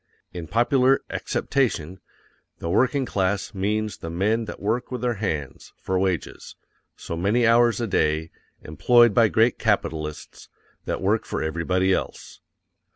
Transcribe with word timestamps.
_In 0.33 0.47
popular 0.47 1.01
acceptation, 1.11 1.99
the 2.57 2.71
working 2.71 3.05
class 3.05 3.53
means 3.53 3.97
the 3.97 4.09
men 4.09 4.45
that 4.45 4.59
work 4.59 4.89
with 4.91 5.01
their 5.01 5.13
hands, 5.21 5.73
for 5.77 5.99
wages, 5.99 6.55
so 6.95 7.15
many 7.15 7.45
hours 7.45 7.79
a 7.79 7.85
day, 7.85 8.31
employed 8.63 9.13
by 9.13 9.27
great 9.27 9.59
capitalists; 9.59 10.49
that 10.85 11.03
work 11.03 11.23
for 11.23 11.43
everybody 11.43 11.93
else. 11.93 12.41